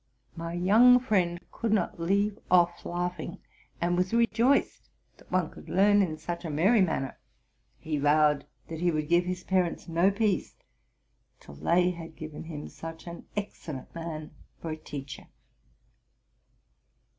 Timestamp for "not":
1.71-1.99